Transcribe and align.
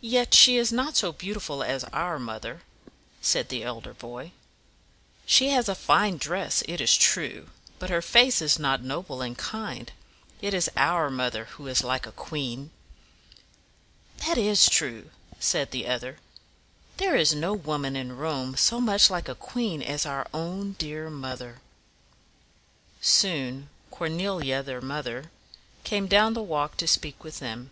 "Yet 0.00 0.34
she 0.34 0.56
is 0.56 0.72
not 0.72 0.96
so 0.96 1.12
beautiful 1.12 1.62
as 1.62 1.84
our 1.92 2.18
mother," 2.18 2.62
said 3.22 3.48
the 3.48 3.62
elder 3.62 3.94
boy. 3.94 4.32
"She 5.24 5.50
has 5.50 5.68
a 5.68 5.76
fine 5.76 6.16
dress, 6.16 6.64
it 6.66 6.80
is 6.80 6.96
true; 6.96 7.50
but 7.78 7.88
her 7.88 8.02
face 8.02 8.42
is 8.42 8.58
not 8.58 8.82
noble 8.82 9.22
and 9.22 9.38
kind. 9.38 9.92
It 10.42 10.52
is 10.52 10.68
our 10.76 11.10
mother 11.10 11.44
who 11.44 11.68
is 11.68 11.84
like 11.84 12.06
a 12.06 12.10
queen." 12.10 12.72
"That 14.26 14.36
is 14.36 14.68
true," 14.68 15.10
said 15.38 15.70
the 15.70 15.86
other. 15.86 16.18
"There 16.96 17.14
is 17.14 17.32
no 17.32 17.52
woman 17.54 17.94
in 17.94 18.16
Rome 18.16 18.56
so 18.56 18.80
much 18.80 19.10
like 19.10 19.28
a 19.28 19.36
queen 19.36 19.80
as 19.80 20.04
our 20.04 20.26
own 20.34 20.72
dear 20.72 21.08
mother." 21.08 21.60
Soon 23.00 23.68
Cor 23.92 24.08
ne´li 24.08 24.58
a, 24.58 24.60
their 24.60 24.80
mother, 24.80 25.30
came 25.84 26.08
down 26.08 26.34
the 26.34 26.42
walk 26.42 26.76
to 26.78 26.88
speak 26.88 27.22
with 27.22 27.38
them. 27.38 27.70